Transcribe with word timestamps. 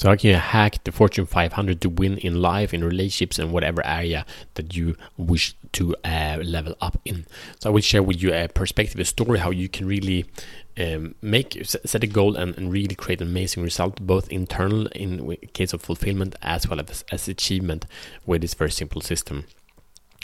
So 0.00 0.08
how 0.08 0.16
can 0.16 0.30
you 0.30 0.36
hack 0.36 0.82
the 0.84 0.92
Fortune 0.92 1.26
500 1.26 1.82
to 1.82 1.90
win 1.90 2.16
in 2.16 2.40
life, 2.40 2.72
in 2.72 2.82
relationships, 2.82 3.38
and 3.38 3.52
whatever 3.52 3.84
area 3.86 4.24
that 4.54 4.74
you 4.74 4.96
wish 5.18 5.54
to 5.72 5.94
uh, 6.02 6.38
level 6.42 6.74
up 6.80 6.98
in? 7.04 7.26
So 7.58 7.68
I 7.68 7.72
will 7.74 7.82
share 7.82 8.02
with 8.02 8.22
you 8.22 8.32
a 8.32 8.48
perspective, 8.48 8.98
a 8.98 9.04
story, 9.04 9.40
how 9.40 9.50
you 9.50 9.68
can 9.68 9.86
really 9.86 10.24
um, 10.78 11.16
make 11.20 11.62
set 11.66 12.02
a 12.02 12.06
goal 12.06 12.36
and, 12.36 12.56
and, 12.56 12.72
really 12.72 12.94
create 12.94 13.20
an 13.20 13.28
amazing 13.28 13.62
result, 13.62 14.00
both 14.00 14.32
internal 14.32 14.86
in 14.86 15.36
case 15.52 15.74
of 15.74 15.82
fulfillment 15.82 16.34
as 16.40 16.66
well 16.66 16.80
as, 16.80 17.04
as 17.12 17.28
achievement 17.28 17.84
with 18.24 18.40
this 18.40 18.54
very 18.54 18.70
simple 18.70 19.02
system. 19.02 19.44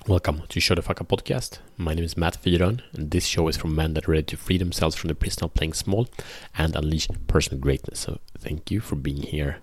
Welcome 0.06 0.45
to 0.48 0.58
Show 0.58 0.74
the 0.74 0.82
Fuck 0.82 1.02
Up 1.02 1.08
podcast. 1.08 1.58
My 1.77 1.93
name 1.93 2.04
is 2.04 2.16
Matt 2.16 2.43
Fyron, 2.43 2.80
and 2.95 3.11
this 3.11 3.27
show 3.27 3.46
is 3.48 3.58
for 3.58 3.68
men 3.68 3.93
that 3.93 4.08
are 4.08 4.12
ready 4.12 4.22
to 4.22 4.36
free 4.38 4.56
themselves 4.56 4.96
from 4.96 5.08
the 5.08 5.14
prison 5.14 5.45
of 5.45 5.52
playing 5.52 5.74
small 5.74 6.08
and 6.56 6.74
unleash 6.74 7.08
personal 7.27 7.61
greatness. 7.61 8.00
So, 8.00 8.20
thank 8.38 8.70
you 8.70 8.80
for 8.80 8.96
being 8.96 9.20
here 9.20 9.58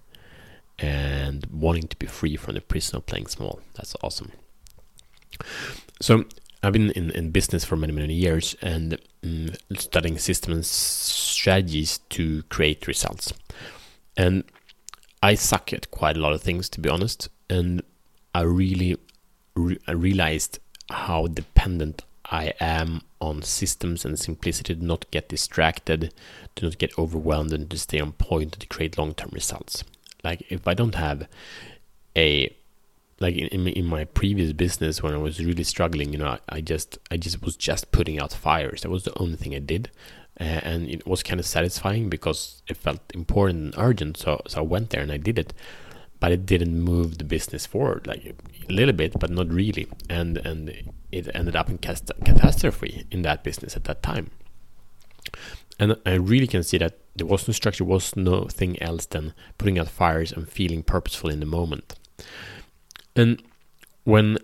and 0.80 1.46
wanting 1.52 1.88
to 1.88 1.96
be 1.98 2.08
free 2.08 2.36
from 2.36 2.56
the 2.56 2.62
prison 2.62 2.98
of 2.98 3.06
playing 3.06 3.28
small. 3.28 3.62
That's 3.76 3.96
awesome. 4.02 4.32
So, 6.02 6.26
I've 6.64 6.74
been 6.74 6.92
in, 6.92 7.12
in 7.12 7.32
business 7.32 7.66
for 7.66 7.76
many, 7.76 7.92
many 7.92 8.14
years 8.14 8.56
and 8.62 8.98
um, 9.24 9.50
studying 9.78 10.18
systems 10.18 10.56
and 10.56 10.66
strategies 10.66 11.98
to 12.10 12.44
create 12.44 12.88
results. 12.88 13.34
And 14.16 14.46
I 15.22 15.36
suck 15.36 15.74
at 15.74 15.92
quite 15.92 16.16
a 16.16 16.22
lot 16.22 16.32
of 16.32 16.42
things, 16.42 16.70
to 16.70 16.80
be 16.80 16.90
honest. 16.90 17.28
And 17.50 17.82
I 18.34 18.42
really 18.42 18.98
re- 19.56 19.80
I 19.88 19.92
realized 19.92 20.60
how 20.90 21.28
dependent 21.28 22.04
I 22.26 22.54
am 22.60 23.02
on 23.20 23.42
systems 23.42 24.06
and 24.06 24.18
simplicity 24.18 24.76
to 24.76 24.84
not 24.84 25.10
get 25.12 25.30
distracted, 25.30 26.14
to 26.56 26.66
not 26.66 26.78
get 26.78 26.98
overwhelmed, 26.98 27.54
and 27.54 27.70
to 27.70 27.78
stay 27.78 28.00
on 28.00 28.14
point 28.14 28.54
to 28.54 28.68
create 28.68 28.98
long 28.98 29.14
term 29.14 29.30
results. 29.34 29.84
Like 30.24 30.44
if 30.50 30.68
I 30.68 30.74
don't 30.74 30.96
have 30.96 31.28
a 32.16 32.56
like 33.20 33.36
in, 33.36 33.68
in 33.68 33.86
my 33.86 34.06
previous 34.06 34.54
business 34.54 35.02
when 35.02 35.14
I 35.14 35.18
was 35.18 35.40
really 35.44 35.64
struggling, 35.64 36.12
you 36.12 36.20
know, 36.20 36.28
I, 36.28 36.40
I 36.50 36.62
just 36.62 36.98
I 37.12 37.18
just 37.18 37.42
was 37.42 37.56
just 37.56 37.92
putting 37.92 38.20
out 38.20 38.34
fires. 38.34 38.82
That 38.82 38.90
was 38.90 39.04
the 39.04 39.18
only 39.20 39.36
thing 39.36 39.56
I 39.56 39.60
did, 39.60 39.92
uh, 40.40 40.44
and 40.44 40.90
it 40.90 41.06
was 41.08 41.24
kind 41.24 41.40
of 41.40 41.46
satisfying 41.46 42.10
because 42.10 42.64
it 42.68 42.78
felt 42.78 43.02
important 43.14 43.76
and 43.76 43.84
urgent. 43.84 44.18
So 44.18 44.42
so 44.48 44.60
I 44.60 44.64
went 44.64 44.90
there 44.92 45.02
and 45.02 45.12
I 45.12 45.18
did 45.18 45.40
it 45.40 45.54
but 46.24 46.32
it 46.32 46.46
didn't 46.46 46.80
move 46.80 47.18
the 47.18 47.26
business 47.26 47.66
forward 47.66 48.08
like 48.08 48.24
a 48.24 48.72
little 48.72 48.94
bit 48.94 49.12
but 49.20 49.30
not 49.30 49.50
really 49.50 49.86
and 50.10 50.38
and 50.38 50.70
it 51.12 51.28
ended 51.36 51.54
up 51.54 51.70
in 51.70 51.78
catastrophe 51.78 53.06
in 53.12 53.24
that 53.24 53.44
business 53.44 53.76
at 53.76 53.84
that 53.84 54.02
time 54.02 54.32
and 55.80 55.98
i 56.06 56.14
really 56.14 56.48
can 56.48 56.64
see 56.64 56.78
that 56.78 56.98
there 57.16 57.28
was 57.28 57.48
no 57.48 57.52
structure 57.52 57.84
was 57.84 58.16
nothing 58.16 58.82
else 58.82 59.06
than 59.06 59.34
putting 59.58 59.78
out 59.78 59.88
fires 59.88 60.32
and 60.32 60.50
feeling 60.50 60.82
purposeful 60.82 61.30
in 61.30 61.40
the 61.40 61.46
moment. 61.46 61.96
And 63.16 63.42
when 64.04 64.40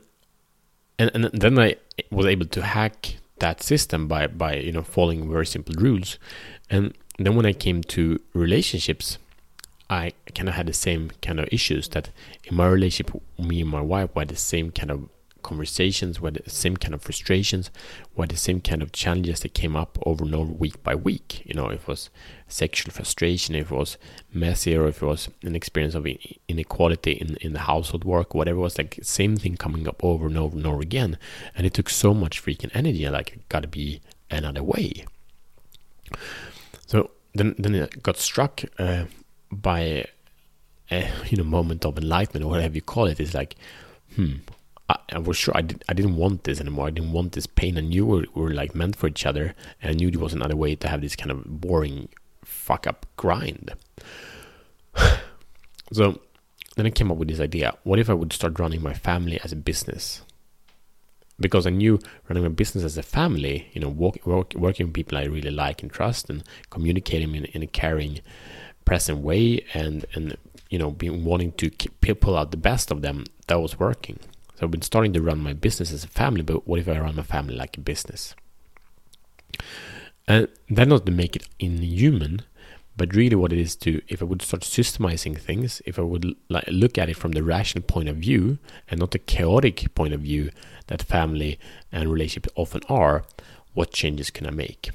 and, 0.97 1.11
and 1.13 1.25
then 1.25 1.57
i 1.59 1.75
was 2.11 2.25
able 2.25 2.45
to 2.45 2.61
hack 2.61 3.15
that 3.39 3.63
system 3.63 4.07
by 4.07 4.27
by 4.27 4.55
you 4.55 4.71
know 4.71 4.83
following 4.83 5.29
very 5.29 5.45
simple 5.45 5.75
rules. 5.77 6.19
And 6.69 6.93
then 7.17 7.35
when 7.35 7.45
i 7.45 7.53
came 7.53 7.81
to 7.83 8.19
relationships 8.33 9.17
I 9.91 10.13
kind 10.35 10.47
of 10.47 10.53
had 10.53 10.67
the 10.67 10.73
same 10.73 11.09
kind 11.23 11.39
of 11.39 11.49
issues 11.51 11.87
that 11.89 12.11
in 12.43 12.55
my 12.55 12.67
relationship, 12.67 13.19
me 13.39 13.61
and 13.61 13.69
my 13.71 13.81
wife 13.81 14.15
were 14.15 14.23
the 14.23 14.35
same 14.35 14.69
kind 14.69 14.91
of 14.91 15.09
conversations, 15.43 16.19
were 16.19 16.31
the 16.31 16.49
same 16.49 16.77
kind 16.77 16.93
of 16.93 17.01
frustrations, 17.01 17.71
were 18.15 18.27
the 18.27 18.37
same 18.37 18.61
kind 18.61 18.81
of 18.81 18.91
challenges 18.91 19.39
that 19.41 19.53
came 19.53 19.75
up 19.75 19.97
over 20.05 20.23
and 20.23 20.35
over 20.35 20.51
week 20.51 20.81
by 20.83 20.95
week. 20.95 21.43
You 21.45 21.53
know, 21.53 21.69
if 21.69 21.81
it 21.81 21.87
was 21.87 22.09
sexual 22.47 22.91
frustration, 22.91 23.55
if 23.55 23.71
it 23.71 23.75
was 23.75 23.97
messy, 24.33 24.75
or 24.75 24.87
if 24.87 25.01
it 25.01 25.05
was 25.05 25.29
an 25.43 25.55
experience 25.55 25.95
of 25.95 26.07
inequality 26.47 27.13
in, 27.13 27.35
in 27.37 27.53
the 27.53 27.59
household 27.59 28.03
work, 28.03 28.33
whatever 28.33 28.59
it 28.59 28.61
was, 28.61 28.77
like 28.77 28.99
same 29.01 29.37
thing 29.37 29.57
coming 29.57 29.87
up 29.87 30.03
over 30.03 30.27
and 30.27 30.37
over 30.37 30.55
and 30.55 30.65
over 30.67 30.81
again. 30.81 31.17
And 31.55 31.65
it 31.65 31.73
took 31.73 31.89
so 31.89 32.13
much 32.13 32.43
freaking 32.43 32.71
energy, 32.73 33.07
like 33.09 33.33
it 33.33 33.49
gotta 33.49 33.67
be 33.67 34.01
another 34.29 34.63
way. 34.63 35.05
So 36.87 37.11
then, 37.33 37.55
then 37.57 37.75
it 37.75 38.01
got 38.03 38.17
struck 38.17 38.63
uh, 38.77 39.05
by 39.51 40.05
a 40.91 41.09
you 41.29 41.37
know 41.37 41.43
moment 41.43 41.85
of 41.85 41.97
enlightenment 41.97 42.45
or 42.45 42.49
whatever 42.49 42.75
you 42.75 42.81
call 42.81 43.07
it. 43.07 43.19
it 43.19 43.23
is 43.23 43.33
like 43.33 43.55
hmm 44.15 44.35
I, 44.89 44.97
I, 45.13 45.19
was 45.19 45.37
sure 45.37 45.55
I, 45.55 45.61
did, 45.61 45.83
I 45.87 45.93
didn't 45.93 46.15
want 46.15 46.43
this 46.43 46.59
anymore. 46.59 46.87
I 46.87 46.91
didn't 46.91 47.11
want 47.11 47.33
this 47.33 47.47
pain. 47.47 47.77
I 47.77 47.81
knew 47.81 48.05
we 48.05 48.25
were, 48.33 48.53
like 48.53 48.75
meant 48.75 48.95
for 48.95 49.07
each 49.07 49.25
other 49.25 49.55
and 49.81 49.91
I 49.91 49.93
knew 49.93 50.09
there 50.11 50.19
was 50.19 50.33
another 50.33 50.55
way 50.55 50.75
to 50.75 50.87
have 50.87 51.01
this 51.01 51.15
kind 51.15 51.31
of 51.31 51.43
boring 51.45 52.09
fuck 52.43 52.87
up 52.87 53.05
grind. 53.15 53.73
So 55.91 56.21
then 56.75 56.85
I 56.85 56.91
came 56.91 57.11
up 57.11 57.17
with 57.17 57.29
this 57.29 57.39
idea. 57.39 57.75
What 57.81 57.97
if 57.97 58.11
I 58.11 58.13
would 58.13 58.31
start 58.31 58.59
running 58.59 58.83
my 58.83 58.93
family 58.93 59.39
as 59.43 59.51
a 59.51 59.55
business? 59.55 60.21
Because 61.39 61.65
I 61.65 61.71
knew 61.71 61.99
running 62.27 62.43
my 62.43 62.49
business 62.49 62.83
as 62.83 62.95
a 62.95 63.01
family, 63.01 63.71
you 63.73 63.81
know, 63.81 63.89
work, 63.89 64.23
work, 64.23 64.53
working 64.53 64.85
with 64.85 64.93
people 64.93 65.17
I 65.17 65.23
really 65.23 65.49
like 65.49 65.81
and 65.81 65.91
trust, 65.91 66.29
and 66.29 66.43
communicating 66.69 67.33
in, 67.33 67.45
in 67.45 67.63
a 67.63 67.65
caring 67.65 68.19
present 68.85 69.19
way 69.19 69.63
and 69.73 70.05
and 70.13 70.35
you 70.69 70.79
know 70.79 70.91
being 70.91 71.23
wanting 71.23 71.51
to 71.53 71.69
keep, 71.69 72.19
pull 72.21 72.37
out 72.37 72.51
the 72.51 72.57
best 72.57 72.91
of 72.91 73.01
them 73.01 73.23
that 73.47 73.59
was 73.59 73.79
working 73.79 74.19
so 74.59 74.65
i've 74.65 74.71
been 74.71 74.81
starting 74.81 75.13
to 75.13 75.21
run 75.21 75.39
my 75.39 75.53
business 75.53 75.93
as 75.93 76.03
a 76.03 76.07
family 76.07 76.41
but 76.41 76.67
what 76.67 76.79
if 76.79 76.89
i 76.89 76.99
run 76.99 77.15
my 77.15 77.23
family 77.23 77.55
like 77.55 77.77
a 77.77 77.81
business? 77.81 78.35
And 80.27 80.47
that 80.69 80.87
not 80.87 81.05
to 81.05 81.11
make 81.11 81.35
it 81.35 81.47
inhuman 81.59 82.41
but 82.97 83.15
really 83.15 83.35
what 83.35 83.53
it 83.53 83.59
is 83.59 83.75
to 83.77 84.01
if 84.09 84.21
i 84.21 84.25
would 84.25 84.41
start 84.41 84.63
systemizing 84.63 85.39
things 85.39 85.81
if 85.85 85.97
i 85.97 86.01
would 86.01 86.35
like, 86.49 86.65
look 86.67 86.97
at 86.97 87.09
it 87.09 87.15
from 87.15 87.31
the 87.31 87.41
rational 87.41 87.83
point 87.83 88.09
of 88.09 88.17
view 88.17 88.59
and 88.89 88.99
not 88.99 89.11
the 89.11 89.19
chaotic 89.19 89.95
point 89.95 90.13
of 90.13 90.19
view 90.19 90.51
that 90.87 91.01
family 91.01 91.57
and 91.91 92.11
relationships 92.11 92.53
often 92.55 92.81
are 92.89 93.23
what 93.73 93.93
changes 93.93 94.29
can 94.29 94.45
i 94.45 94.51
make? 94.51 94.91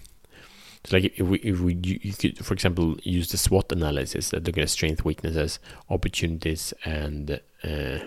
So 0.85 0.97
like 0.97 1.19
if 1.19 1.27
we, 1.27 1.39
if 1.39 1.61
we 1.61 1.75
you 1.83 2.13
could, 2.13 2.45
for 2.45 2.53
example, 2.53 2.97
use 3.03 3.29
the 3.31 3.39
SWOT 3.39 3.73
analysis 3.73 4.31
that 4.31 4.45
look 4.45 4.59
at 4.59 4.69
strengths, 4.69 5.03
weaknesses, 5.03 5.59
opportunities, 5.89 6.75
and 6.85 7.41
uh, 7.63 7.99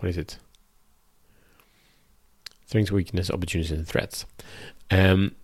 what 0.00 0.08
is 0.08 0.18
it? 0.18 0.38
Strengths, 2.66 2.90
weaknesses, 2.90 3.30
opportunities, 3.30 3.70
and 3.70 3.86
threats. 3.86 4.26
Um, 4.90 5.34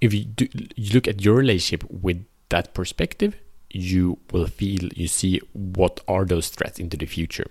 if 0.00 0.12
you 0.12 0.24
do, 0.24 0.48
you 0.76 0.92
look 0.92 1.08
at 1.08 1.22
your 1.22 1.34
relationship 1.34 1.84
with 1.90 2.24
that 2.50 2.74
perspective, 2.74 3.36
you 3.70 4.18
will 4.32 4.46
feel 4.46 4.88
you 4.94 5.08
see 5.08 5.40
what 5.52 6.00
are 6.06 6.24
those 6.24 6.48
threats 6.48 6.78
into 6.78 6.96
the 6.96 7.06
future. 7.06 7.46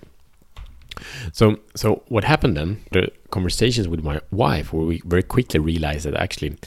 So, 1.32 1.58
so 1.76 2.04
what 2.08 2.24
happened 2.24 2.56
then? 2.56 2.84
The 2.92 3.12
conversations 3.32 3.88
with 3.88 4.04
my 4.04 4.22
wife, 4.32 4.72
where 4.72 4.86
we 4.86 5.02
very 5.06 5.24
quickly 5.24 5.60
realized 5.60 6.06
that 6.06 6.16
actually 6.16 6.58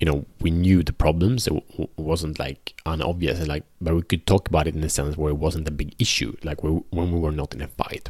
you 0.00 0.06
know 0.06 0.24
we 0.40 0.50
knew 0.50 0.82
the 0.82 0.92
problems 0.92 1.46
it 1.46 1.54
w- 1.72 1.88
wasn't 1.96 2.38
like 2.38 2.80
unobvious 2.86 3.46
like 3.46 3.64
but 3.80 3.94
we 3.94 4.02
could 4.02 4.26
talk 4.26 4.48
about 4.48 4.66
it 4.66 4.74
in 4.74 4.84
a 4.84 4.88
sense 4.88 5.16
where 5.16 5.30
it 5.30 5.36
wasn't 5.36 5.66
a 5.66 5.72
big 5.72 5.94
issue 5.98 6.36
like 6.44 6.62
we, 6.62 6.70
when 6.90 7.12
we 7.12 7.18
were 7.18 7.32
not 7.32 7.54
in 7.54 7.62
a 7.62 7.68
fight 7.68 8.08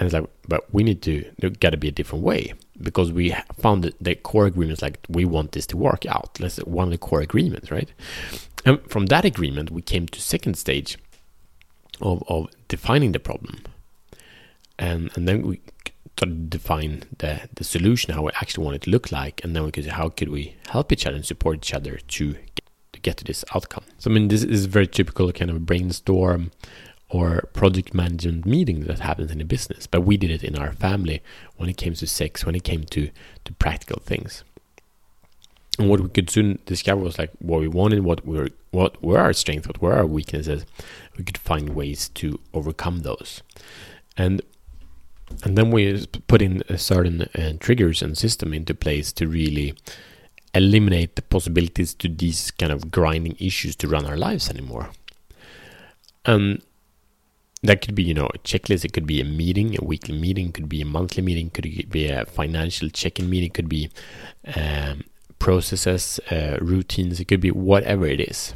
and 0.00 0.06
it's 0.06 0.14
like 0.14 0.24
but 0.48 0.72
we 0.74 0.82
need 0.82 1.02
to 1.02 1.30
there 1.38 1.50
got 1.50 1.70
to 1.70 1.76
be 1.76 1.88
a 1.88 1.92
different 1.92 2.24
way. 2.24 2.54
Because 2.82 3.12
we 3.12 3.36
found 3.58 3.84
that 3.84 4.02
the 4.02 4.14
core 4.14 4.46
agreements 4.46 4.80
like 4.80 4.98
we 5.08 5.26
want 5.26 5.52
this 5.52 5.66
to 5.66 5.76
work 5.76 6.06
out. 6.06 6.34
That's 6.34 6.56
one 6.64 6.88
of 6.88 6.90
the 6.90 6.98
core 6.98 7.20
agreements 7.20 7.70
right? 7.70 7.92
And 8.64 8.80
from 8.90 9.06
that 9.06 9.24
agreement 9.26 9.70
we 9.70 9.82
came 9.82 10.08
to 10.08 10.20
second 10.20 10.54
stage 10.56 10.98
of, 12.00 12.24
of 12.28 12.48
defining 12.68 13.12
the 13.12 13.20
problem. 13.20 13.62
And 14.78 15.10
and 15.14 15.28
then 15.28 15.42
we 15.42 15.60
sort 16.18 16.30
of 16.32 16.50
define 16.50 17.02
the, 17.18 17.48
the 17.54 17.64
solution, 17.64 18.12
how 18.14 18.22
we 18.22 18.30
actually 18.34 18.64
want 18.64 18.76
it 18.76 18.82
to 18.82 18.90
look 18.90 19.10
like, 19.12 19.42
and 19.42 19.54
then 19.54 19.64
we 19.64 19.70
could 19.70 19.84
say 19.84 19.90
how 19.90 20.08
could 20.08 20.28
we 20.28 20.54
help 20.68 20.92
each 20.92 21.06
other 21.06 21.16
and 21.16 21.24
support 21.24 21.56
each 21.58 21.72
other 21.72 21.96
to 21.96 22.32
get, 22.32 22.66
to 22.92 23.00
get 23.00 23.16
to 23.18 23.24
this 23.24 23.44
outcome. 23.54 23.84
So 23.98 24.10
I 24.10 24.14
mean, 24.14 24.28
this 24.28 24.42
is 24.42 24.66
very 24.66 24.86
typical 24.86 25.32
kind 25.32 25.50
of 25.50 25.64
brainstorm 25.64 26.50
or 27.10 27.48
project 27.52 27.92
management 27.92 28.46
meeting 28.46 28.82
that 28.82 29.00
happens 29.00 29.30
in 29.30 29.40
a 29.40 29.44
business, 29.44 29.86
but 29.86 30.02
we 30.02 30.16
did 30.16 30.30
it 30.30 30.44
in 30.44 30.56
our 30.56 30.72
family 30.72 31.20
when 31.56 31.68
it 31.68 31.76
came 31.76 31.94
to 31.94 32.06
sex, 32.06 32.46
when 32.46 32.54
it 32.54 32.64
came 32.64 32.84
to 32.84 33.10
to 33.44 33.52
practical 33.54 34.00
things. 34.00 34.44
And 35.78 35.88
what 35.88 36.00
we 36.00 36.08
could 36.08 36.30
soon 36.30 36.58
discover 36.66 37.00
was 37.00 37.18
like 37.18 37.30
what 37.38 37.60
we 37.60 37.68
wanted, 37.68 38.04
what 38.04 38.24
were 38.24 38.48
what 38.70 39.02
were 39.02 39.18
our 39.18 39.32
strengths, 39.32 39.66
what 39.66 39.82
were 39.82 39.94
our 39.94 40.06
weaknesses. 40.06 40.64
We 41.16 41.24
could 41.24 41.38
find 41.38 41.70
ways 41.70 42.08
to 42.10 42.38
overcome 42.54 43.00
those. 43.00 43.42
And 44.16 44.42
and 45.42 45.56
then 45.56 45.70
we 45.70 46.06
put 46.26 46.42
in 46.42 46.62
certain 46.76 47.22
uh, 47.22 47.54
triggers 47.60 48.02
and 48.02 48.16
system 48.16 48.52
into 48.52 48.74
place 48.74 49.12
to 49.12 49.26
really 49.26 49.74
eliminate 50.54 51.16
the 51.16 51.22
possibilities 51.22 51.94
to 51.94 52.08
these 52.08 52.50
kind 52.50 52.72
of 52.72 52.90
grinding 52.90 53.36
issues 53.38 53.76
to 53.76 53.88
run 53.88 54.04
our 54.04 54.16
lives 54.16 54.50
anymore. 54.50 54.90
And 56.24 56.62
that 57.62 57.82
could 57.82 57.94
be, 57.94 58.02
you 58.02 58.14
know, 58.14 58.28
a 58.34 58.38
checklist. 58.38 58.84
It 58.84 58.92
could 58.92 59.06
be 59.06 59.20
a 59.20 59.24
meeting, 59.24 59.76
a 59.78 59.84
weekly 59.84 60.18
meeting, 60.18 60.52
could 60.52 60.68
be 60.68 60.80
a 60.80 60.86
monthly 60.86 61.22
meeting, 61.22 61.50
could 61.50 61.90
be 61.90 62.08
a 62.08 62.24
financial 62.24 62.88
check-in 62.88 63.28
meeting, 63.28 63.50
could 63.50 63.68
be 63.68 63.90
um, 64.56 65.04
processes, 65.38 66.18
uh, 66.30 66.56
routines. 66.60 67.20
It 67.20 67.26
could 67.26 67.40
be 67.40 67.50
whatever 67.50 68.06
it 68.06 68.20
is. 68.20 68.54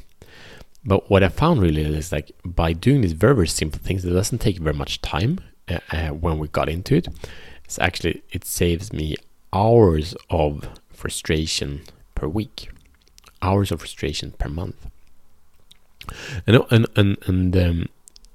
But 0.87 1.11
what 1.11 1.23
I 1.23 1.29
found 1.29 1.61
really 1.61 1.83
is 1.83 2.13
like 2.13 2.33
by 2.45 2.73
doing 2.73 3.03
these 3.03 3.13
very, 3.13 3.35
very 3.35 3.49
simple 3.49 3.81
things, 3.81 4.05
it 4.05 4.11
doesn't 4.11 4.39
take 4.39 4.59
very 4.59 4.77
much 4.77 5.03
time 5.03 5.41
uh, 5.69 5.79
uh, 5.93 6.09
when 6.09 6.39
we 6.39 6.49
got 6.49 6.69
into 6.69 6.97
it. 6.97 7.09
It's 7.65 7.79
actually, 7.79 8.23
it 8.31 8.45
saves 8.45 8.93
me 8.93 9.17
hours 9.53 10.15
of 10.31 10.69
frustration 10.91 11.83
per 12.15 12.27
week, 12.27 12.71
hours 13.43 13.71
of 13.71 13.81
frustration 13.81 14.33
per 14.33 14.49
month. 14.49 14.87
And, 16.47 16.63
and, 16.71 16.87
and, 16.97 17.19
and, 17.27 17.57
um, 17.57 17.89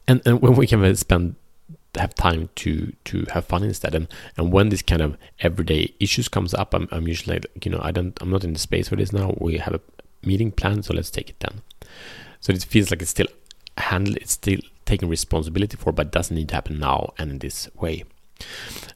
and, 0.09 0.21
and 0.25 0.41
when 0.41 0.55
we 0.55 0.67
can 0.67 0.95
spend 0.95 1.35
have 1.95 2.13
time 2.15 2.49
to 2.55 2.93
to 3.05 3.25
have 3.33 3.45
fun 3.45 3.63
instead. 3.63 3.95
And 3.95 4.07
and 4.37 4.51
when 4.51 4.69
this 4.69 4.81
kind 4.81 5.01
of 5.01 5.17
everyday 5.39 5.93
issues 5.99 6.27
comes 6.27 6.53
up 6.53 6.73
i'm, 6.73 6.87
I'm 6.91 7.07
usually 7.07 7.35
like, 7.37 7.65
you 7.65 7.71
know 7.71 7.79
i 7.81 7.91
don't 7.91 8.17
i'm 8.21 8.29
not 8.29 8.43
in 8.43 8.53
the 8.53 8.59
space 8.59 8.89
for 8.89 8.95
this 8.95 9.13
now. 9.13 9.35
We 9.39 9.57
have 9.57 9.73
a 9.73 9.81
meeting 10.23 10.51
planned 10.51 10.85
so 10.85 10.93
let's 10.93 11.11
take 11.11 11.29
it 11.29 11.39
then. 11.39 11.61
So 12.41 12.53
it 12.53 12.63
feels 12.63 12.91
like 12.91 13.01
it's 13.01 13.11
still 13.11 13.27
handled 13.77 14.17
it's 14.17 14.33
still 14.33 14.59
taking 14.85 15.09
responsibility 15.09 15.77
for 15.77 15.91
but 15.91 16.11
doesn't 16.11 16.35
need 16.35 16.49
to 16.49 16.55
happen 16.55 16.79
now 16.79 17.13
and 17.17 17.31
in 17.31 17.39
this 17.39 17.69
way. 17.75 18.03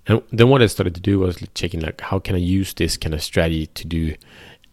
And 0.08 0.22
then 0.32 0.50
what 0.50 0.62
i 0.62 0.68
started 0.68 0.96
to 0.96 1.02
do 1.02 1.20
was 1.20 1.38
checking 1.54 1.82
like 1.82 2.02
how 2.02 2.20
can 2.20 2.36
i 2.36 2.40
use 2.40 2.74
this 2.74 2.98
kind 2.98 3.14
of 3.14 3.24
strategy 3.24 3.68
to 3.68 3.88
do 3.88 4.16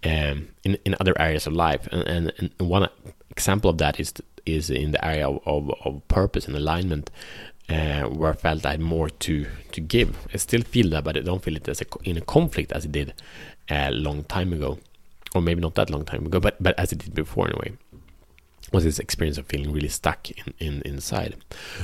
um, 0.04 0.48
in 0.64 0.78
in 0.84 0.94
other 1.00 1.14
areas 1.20 1.46
of 1.46 1.52
life? 1.52 1.86
And, 1.92 2.02
and, 2.08 2.52
and 2.58 2.68
one 2.68 2.88
example 3.40 3.70
of 3.70 3.78
that 3.78 3.98
is 3.98 4.12
is 4.46 4.70
in 4.70 4.92
the 4.92 5.04
area 5.04 5.28
of, 5.28 5.40
of, 5.46 5.70
of 5.84 6.08
purpose 6.08 6.46
and 6.48 6.56
alignment 6.56 7.10
uh, 7.68 8.02
where 8.04 8.32
I 8.32 8.34
felt 8.34 8.66
I 8.66 8.72
had 8.72 8.80
more 8.80 9.08
to 9.08 9.46
to 9.72 9.80
give. 9.80 10.10
I 10.34 10.36
still 10.38 10.62
feel 10.62 10.90
that, 10.90 11.04
but 11.04 11.16
I 11.16 11.20
don't 11.20 11.42
feel 11.42 11.56
it 11.56 11.68
as 11.68 11.80
a, 11.80 11.86
in 12.04 12.16
a 12.16 12.20
conflict 12.20 12.72
as 12.72 12.84
it 12.84 12.92
did 12.92 13.14
a 13.68 13.90
long 13.90 14.24
time 14.24 14.52
ago, 14.52 14.78
or 15.34 15.40
maybe 15.40 15.60
not 15.60 15.74
that 15.76 15.90
long 15.90 16.04
time 16.04 16.26
ago, 16.26 16.40
but 16.40 16.56
but 16.60 16.78
as 16.78 16.92
it 16.92 16.98
did 16.98 17.14
before 17.14 17.48
anyway. 17.48 17.72
Was 18.72 18.84
this 18.84 19.00
experience 19.00 19.36
of 19.36 19.46
feeling 19.46 19.72
really 19.72 19.88
stuck 19.88 20.30
in, 20.30 20.54
in 20.60 20.82
inside? 20.82 21.34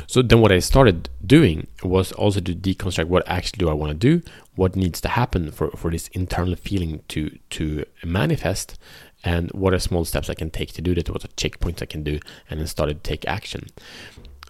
So 0.06 0.23
then, 0.23 0.41
what 0.41 0.52
I 0.52 0.61
started 0.61 1.09
doing 1.25 1.67
was 1.82 2.12
also 2.12 2.38
to 2.41 2.55
deconstruct 2.55 3.09
what 3.09 3.26
actually 3.26 3.59
do 3.59 3.69
I 3.69 3.73
want 3.73 3.91
to 3.91 3.99
do, 3.99 4.23
what 4.55 4.76
needs 4.76 5.00
to 5.00 5.09
happen 5.09 5.50
for, 5.50 5.70
for 5.73 5.91
this 5.91 6.06
internal 6.09 6.55
feeling 6.55 7.02
to 7.09 7.37
to 7.50 7.85
manifest, 8.05 8.79
and 9.26 9.50
what 9.50 9.75
are 9.75 9.81
small 9.81 10.05
steps 10.05 10.31
I 10.31 10.34
can 10.34 10.50
take 10.50 10.73
to 10.75 10.81
do 10.81 10.94
that, 10.94 11.11
what 11.11 11.25
are 11.25 11.28
checkpoints 11.37 11.82
I 11.82 11.87
can 11.87 12.05
do, 12.05 12.20
and 12.49 12.61
then 12.61 12.67
started 12.69 13.02
to 13.02 13.11
take 13.11 13.26
action. 13.26 13.67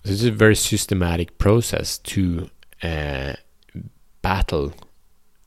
This 0.02 0.20
is 0.20 0.24
a 0.24 0.30
very 0.30 0.54
systematic 0.54 1.38
process 1.38 1.96
to 1.98 2.50
uh, 2.82 3.32
battle 4.20 4.74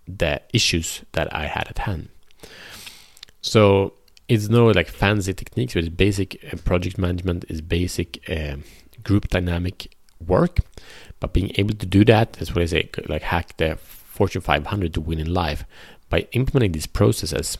the 0.08 0.42
issues 0.52 1.04
that 1.12 1.34
I 1.34 1.46
had 1.46 1.68
at 1.68 1.78
hand. 1.78 2.10
So 3.42 3.94
it's 4.28 4.50
no 4.50 4.66
like 4.66 4.88
fancy 4.88 5.36
techniques, 5.36 5.76
but 5.76 5.84
it's 5.84 5.96
basic 5.96 6.44
uh, 6.52 6.58
project 6.58 6.98
management, 6.98 7.46
is 7.50 7.62
basic 7.62 8.28
uh, 8.28 8.56
group 9.04 9.28
dynamic 9.28 9.96
work. 10.26 10.58
But 11.20 11.34
being 11.34 11.52
able 11.56 11.76
to 11.76 11.86
do 11.86 12.04
that, 12.06 12.34
that's 12.34 12.56
what 12.56 12.64
I 12.64 12.66
say, 12.66 12.90
like 13.08 13.22
hack 13.22 13.58
the 13.58 13.76
Fortune 13.76 14.42
500 14.42 14.92
to 14.96 15.02
win 15.02 15.20
in 15.20 15.31
life. 15.31 15.66
By 16.10 16.28
implementing 16.31 16.72
these 16.72 16.88
processes, 16.88 17.60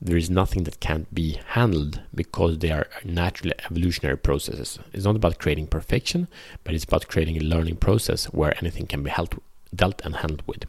there 0.00 0.16
is 0.16 0.28
nothing 0.28 0.64
that 0.64 0.80
can't 0.80 1.12
be 1.14 1.40
handled 1.48 2.00
because 2.14 2.58
they 2.58 2.70
are 2.70 2.86
naturally 3.04 3.54
evolutionary 3.70 4.18
processes. 4.18 4.78
It's 4.92 5.04
not 5.04 5.16
about 5.16 5.38
creating 5.38 5.68
perfection, 5.68 6.28
but 6.64 6.74
it's 6.74 6.84
about 6.84 7.08
creating 7.08 7.38
a 7.38 7.44
learning 7.44 7.76
process 7.76 8.26
where 8.26 8.56
anything 8.58 8.86
can 8.86 9.02
be 9.02 9.10
held, 9.10 9.40
dealt 9.74 10.02
and 10.04 10.16
handled 10.16 10.42
with. 10.46 10.64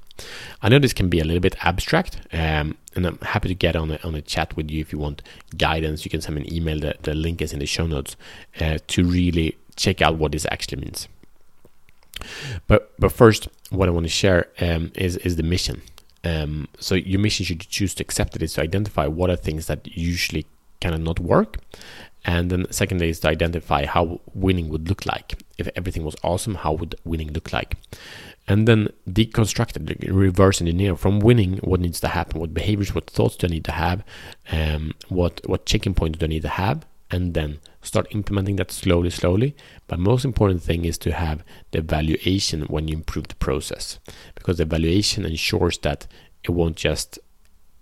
I 0.62 0.70
know 0.70 0.80
this 0.80 0.94
can 0.94 1.10
be 1.10 1.20
a 1.20 1.26
little 1.26 1.42
bit 1.42 1.58
abstract, 1.66 2.22
um, 2.32 2.78
and 2.96 3.06
I'm 3.06 3.20
happy 3.20 3.50
to 3.50 3.56
get 3.56 3.76
on 3.76 3.92
a, 3.92 4.00
on 4.04 4.16
a 4.16 4.22
chat 4.22 4.56
with 4.56 4.72
you 4.72 4.80
if 4.80 4.94
you 4.94 5.00
want 5.00 5.22
guidance. 5.58 6.06
You 6.06 6.12
can 6.12 6.22
send 6.22 6.36
me 6.36 6.44
an 6.44 6.54
email. 6.54 6.80
The, 6.80 6.96
the 7.02 7.14
link 7.14 7.42
is 7.42 7.52
in 7.52 7.60
the 7.60 7.66
show 7.66 7.86
notes 7.86 8.16
uh, 8.62 8.80
to 8.88 9.04
really 9.04 9.58
check 9.76 10.02
out 10.02 10.18
what 10.18 10.32
this 10.32 10.46
actually 10.50 10.82
means. 10.82 11.08
But 12.66 12.94
but 12.98 13.12
first, 13.12 13.48
what 13.70 13.88
I 13.88 13.92
want 13.92 14.06
to 14.06 14.10
share 14.10 14.48
um, 14.60 14.92
is 14.96 15.18
is 15.18 15.36
the 15.36 15.44
mission. 15.44 15.82
Um, 16.28 16.68
so 16.80 16.96
your 16.96 17.20
mission 17.20 17.46
should 17.46 17.62
choose 17.62 17.94
to 17.96 18.04
accept 18.04 18.36
it 18.36 18.44
is 18.44 18.54
to 18.54 18.62
identify 18.62 19.08
what 19.08 19.30
are 19.30 19.36
things 19.36 19.68
that 19.68 19.88
usually 19.88 20.46
kind 20.82 20.96
of 20.96 21.02
not 21.02 21.20
work. 21.20 21.58
And 22.26 22.50
then 22.50 22.66
secondly 22.72 23.10
is 23.10 23.22
to 23.22 23.30
identify 23.30 23.86
how 23.86 24.20
winning 24.34 24.68
would 24.70 24.90
look 24.90 25.06
like. 25.06 25.40
If 25.58 25.70
everything 25.76 26.04
was 26.04 26.16
awesome, 26.24 26.56
how 26.56 26.74
would 26.74 26.96
winning 27.06 27.32
look 27.32 27.54
like? 27.54 27.78
And 28.48 28.68
then 28.68 28.90
deconstruct 29.10 29.72
it, 29.78 30.12
reverse 30.12 30.62
engineer 30.62 30.96
from 30.96 31.20
winning 31.20 31.58
what 31.58 31.80
needs 31.80 32.00
to 32.02 32.10
happen, 32.10 32.40
what 32.40 32.54
behaviors, 32.54 32.94
what 32.94 33.10
thoughts 33.10 33.38
do 33.38 33.48
I 33.48 33.50
need 33.50 33.66
to 33.66 33.72
have, 33.72 34.04
um, 34.52 34.94
what 35.10 35.42
what 35.46 35.66
checking 35.66 35.94
points 35.94 36.20
do 36.20 36.26
I 36.26 36.30
need 36.30 36.44
to 36.44 36.50
have, 36.50 36.86
and 37.12 37.34
then 37.34 37.60
start 37.88 38.08
implementing 38.12 38.58
that 38.58 38.72
slowly, 38.72 39.10
slowly. 39.10 39.56
But 39.88 40.00
most 40.00 40.26
important 40.26 40.62
thing 40.62 40.86
is 40.86 40.98
to 41.00 41.14
have 41.14 41.44
the 41.72 41.80
evaluation 41.80 42.64
when 42.64 42.88
you 42.88 42.96
improve 42.96 43.28
the 43.30 43.36
process, 43.36 44.00
because 44.36 44.58
the 44.58 44.64
evaluation 44.64 45.26
ensures 45.26 45.78
that 45.80 46.08
it 46.44 46.52
won't 46.52 46.76
just 46.76 47.20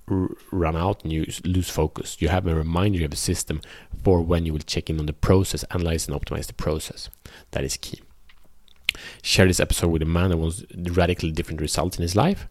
run 0.07 0.75
out 0.75 1.03
and 1.03 1.11
you 1.11 1.25
lose 1.43 1.69
focus. 1.69 2.21
You 2.21 2.27
have 2.29 2.45
a 2.45 2.53
reminder, 2.53 2.97
you 2.97 3.03
have 3.03 3.13
a 3.13 3.17
system 3.17 3.61
for 4.03 4.21
when 4.21 4.45
you 4.45 4.53
will 4.53 4.59
check 4.59 4.89
in 4.89 4.99
on 4.99 5.07
the 5.07 5.13
process, 5.13 5.63
analyze 5.71 6.07
and 6.07 6.15
optimize 6.15 6.45
the 6.45 6.53
process. 6.53 7.09
That 7.51 7.63
is 7.63 7.75
key. 7.77 8.01
Share 9.23 9.47
this 9.47 9.59
episode 9.59 9.89
with 9.89 10.03
a 10.03 10.05
man 10.05 10.29
that 10.29 10.37
wants 10.37 10.63
radically 10.75 11.31
different 11.31 11.59
results 11.59 11.97
in 11.97 12.03
his 12.03 12.15
life. 12.15 12.47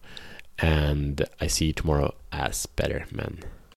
And 0.59 1.25
I 1.41 1.47
see 1.47 1.67
you 1.67 1.73
tomorrow 1.73 2.13
as 2.31 2.65
better 2.65 3.05
men. 3.11 3.39